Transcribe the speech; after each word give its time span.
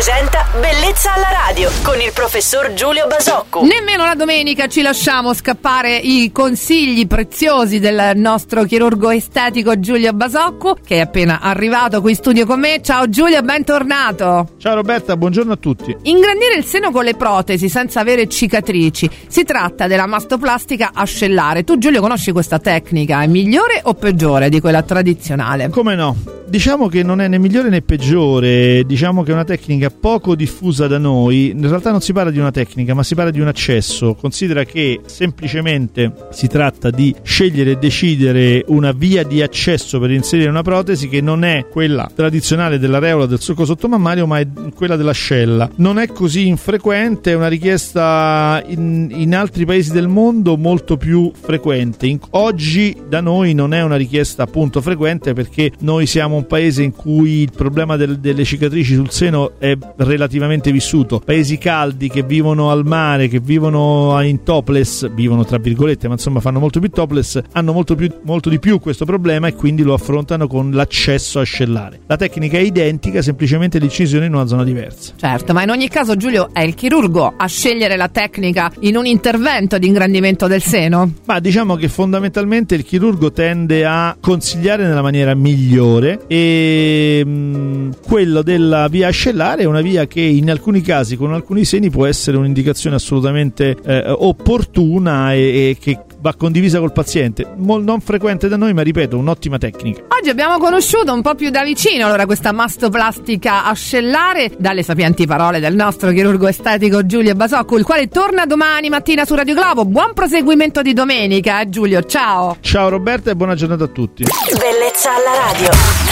presenta 0.00 0.46
Bellezza 0.58 1.12
alla 1.12 1.28
radio 1.30 1.70
con 1.82 2.00
il 2.00 2.10
professor 2.14 2.72
Giulio 2.72 3.06
Basocco. 3.06 3.60
Nemmeno 3.60 4.06
la 4.06 4.14
domenica 4.14 4.66
ci 4.66 4.80
lasciamo 4.80 5.34
scappare 5.34 5.94
i 5.94 6.32
consigli 6.32 7.06
preziosi 7.06 7.80
del 7.80 8.12
nostro 8.14 8.64
chirurgo 8.64 9.10
estetico 9.10 9.78
Giulio 9.78 10.14
Basocco, 10.14 10.78
che 10.82 10.96
è 10.96 11.00
appena 11.00 11.40
arrivato 11.40 12.00
qui 12.00 12.12
in 12.12 12.16
studio 12.16 12.46
con 12.46 12.60
me. 12.60 12.80
Ciao 12.82 13.10
Giulio, 13.10 13.42
bentornato. 13.42 14.52
Ciao 14.56 14.74
Roberta, 14.74 15.18
buongiorno 15.18 15.52
a 15.52 15.56
tutti. 15.56 15.94
Ingrandire 16.04 16.54
il 16.56 16.64
seno 16.64 16.90
con 16.92 17.04
le 17.04 17.14
protesi 17.14 17.68
senza 17.68 18.00
avere 18.00 18.26
cicatrici. 18.26 19.10
Si 19.26 19.44
tratta 19.44 19.86
della 19.86 20.06
mastoplastica 20.06 20.92
ascellare. 20.94 21.62
Tu 21.62 21.76
Giulio 21.76 22.00
conosci 22.00 22.32
questa 22.32 22.58
tecnica? 22.58 23.20
È 23.20 23.26
migliore 23.26 23.82
o 23.82 23.92
peggiore 23.92 24.48
di 24.48 24.60
quella 24.60 24.80
tradizionale? 24.80 25.68
Come 25.68 25.94
no? 25.94 26.39
Diciamo 26.50 26.88
che 26.88 27.04
non 27.04 27.20
è 27.20 27.28
né 27.28 27.38
migliore 27.38 27.68
né 27.68 27.80
peggiore, 27.80 28.82
diciamo 28.84 29.22
che 29.22 29.30
è 29.30 29.34
una 29.34 29.44
tecnica 29.44 29.88
poco 29.88 30.34
diffusa 30.34 30.88
da 30.88 30.98
noi. 30.98 31.50
In 31.50 31.68
realtà 31.68 31.92
non 31.92 32.00
si 32.00 32.12
parla 32.12 32.32
di 32.32 32.40
una 32.40 32.50
tecnica, 32.50 32.92
ma 32.92 33.04
si 33.04 33.14
parla 33.14 33.30
di 33.30 33.38
un 33.38 33.46
accesso. 33.46 34.16
Considera 34.16 34.64
che 34.64 34.98
semplicemente 35.06 36.12
si 36.32 36.48
tratta 36.48 36.90
di 36.90 37.14
scegliere 37.22 37.70
e 37.70 37.76
decidere 37.76 38.64
una 38.66 38.90
via 38.90 39.22
di 39.22 39.42
accesso 39.42 40.00
per 40.00 40.10
inserire 40.10 40.48
una 40.48 40.62
protesi 40.62 41.08
che 41.08 41.20
non 41.20 41.44
è 41.44 41.66
quella 41.70 42.10
tradizionale 42.12 42.80
dell'areola 42.80 43.26
del 43.26 43.38
succo 43.38 43.64
sottomammario, 43.64 44.26
ma 44.26 44.40
è 44.40 44.48
quella 44.74 44.96
dell'ascella. 44.96 45.70
Non 45.76 46.00
è 46.00 46.08
così 46.08 46.48
infrequente, 46.48 47.30
è 47.30 47.34
una 47.36 47.46
richiesta 47.46 48.60
in, 48.66 49.06
in 49.14 49.36
altri 49.36 49.64
paesi 49.64 49.92
del 49.92 50.08
mondo 50.08 50.56
molto 50.56 50.96
più 50.96 51.30
frequente. 51.32 52.08
In, 52.08 52.18
oggi 52.30 52.96
da 53.08 53.20
noi 53.20 53.54
non 53.54 53.72
è 53.72 53.84
una 53.84 53.94
richiesta 53.94 54.42
appunto 54.42 54.80
frequente 54.80 55.32
perché 55.32 55.70
noi 55.82 56.06
siamo 56.06 56.38
un 56.40 56.46
paese 56.46 56.82
in 56.82 56.92
cui 56.92 57.42
il 57.42 57.52
problema 57.54 57.96
del, 57.96 58.18
delle 58.18 58.44
cicatrici 58.44 58.94
sul 58.94 59.10
seno 59.10 59.52
è 59.58 59.76
relativamente 59.96 60.72
vissuto. 60.72 61.20
Paesi 61.20 61.58
caldi 61.58 62.08
che 62.08 62.22
vivono 62.22 62.70
al 62.70 62.84
mare, 62.84 63.28
che 63.28 63.40
vivono 63.40 64.18
in 64.22 64.42
topless, 64.42 65.08
vivono 65.12 65.44
tra 65.44 65.58
virgolette, 65.58 66.08
ma 66.08 66.14
insomma 66.14 66.40
fanno 66.40 66.58
molto 66.58 66.80
più 66.80 66.90
topless, 66.90 67.40
hanno 67.52 67.72
molto, 67.72 67.94
più, 67.94 68.10
molto 68.22 68.48
di 68.48 68.58
più 68.58 68.80
questo 68.80 69.04
problema 69.04 69.46
e 69.46 69.54
quindi 69.54 69.82
lo 69.82 69.94
affrontano 69.94 70.46
con 70.46 70.70
l'accesso 70.70 71.40
ascellare. 71.40 72.00
La 72.06 72.16
tecnica 72.16 72.56
è 72.58 72.62
identica, 72.62 73.22
semplicemente 73.22 73.78
l'incisione 73.78 74.26
in 74.26 74.34
una 74.34 74.46
zona 74.46 74.64
diversa. 74.64 75.12
Certo, 75.16 75.52
ma 75.52 75.62
in 75.62 75.70
ogni 75.70 75.88
caso 75.88 76.16
Giulio 76.16 76.48
è 76.52 76.62
il 76.62 76.74
chirurgo 76.74 77.34
a 77.36 77.46
scegliere 77.46 77.96
la 77.96 78.08
tecnica 78.08 78.72
in 78.80 78.96
un 78.96 79.06
intervento 79.06 79.78
di 79.78 79.86
ingrandimento 79.86 80.46
del 80.46 80.62
seno? 80.62 81.12
Ma 81.26 81.38
diciamo 81.38 81.76
che 81.76 81.88
fondamentalmente 81.88 82.74
il 82.74 82.84
chirurgo 82.84 83.30
tende 83.32 83.84
a 83.84 84.16
consigliare 84.18 84.86
nella 84.86 85.02
maniera 85.02 85.34
migliore 85.34 86.19
e 86.26 87.22
mh, 87.24 87.30
mm, 87.30 87.90
quello 88.06 88.42
della 88.42 88.88
via 88.88 89.08
ascellare 89.08 89.62
è 89.62 89.66
una 89.66 89.80
via 89.80 90.06
che 90.06 90.20
in 90.20 90.50
alcuni 90.50 90.80
casi 90.80 91.16
con 91.16 91.32
alcuni 91.32 91.64
seni 91.64 91.90
può 91.90 92.06
essere 92.06 92.36
un'indicazione 92.36 92.96
assolutamente 92.96 93.76
eh, 93.84 94.10
opportuna 94.10 95.34
e, 95.34 95.38
e 95.38 95.76
che 95.80 95.98
va 96.20 96.34
condivisa 96.34 96.78
col 96.78 96.92
paziente. 96.92 97.46
Mol 97.56 97.82
non 97.82 98.00
frequente 98.00 98.48
da 98.48 98.56
noi, 98.56 98.72
ma 98.74 98.82
ripeto, 98.82 99.16
un'ottima 99.16 99.58
tecnica. 99.58 100.02
Oggi 100.08 100.28
abbiamo 100.28 100.58
conosciuto 100.58 101.12
un 101.12 101.22
po' 101.22 101.34
più 101.34 101.50
da 101.50 101.64
vicino 101.64 102.06
allora 102.06 102.26
questa 102.26 102.52
mastoplastica 102.52 103.64
ascellare 103.64 104.52
dalle 104.58 104.82
sapienti 104.82 105.26
parole 105.26 105.60
del 105.60 105.74
nostro 105.74 106.10
chirurgo 106.10 106.46
estetico 106.46 107.06
Giulio 107.06 107.34
Basocco, 107.34 107.78
il 107.78 107.84
quale 107.84 108.08
torna 108.08 108.46
domani 108.46 108.88
mattina 108.88 109.24
su 109.24 109.34
Radio 109.34 109.54
Globo. 109.54 109.84
Buon 109.84 110.12
proseguimento 110.14 110.82
di 110.82 110.92
domenica, 110.92 111.60
eh, 111.60 111.68
Giulio. 111.68 112.02
Ciao. 112.02 112.56
Ciao 112.60 112.88
Roberta 112.88 113.30
e 113.30 113.36
buona 113.36 113.54
giornata 113.54 113.84
a 113.84 113.88
tutti. 113.88 114.24
Bellezza 114.24 115.10
alla 115.14 115.52
radio. 115.52 116.09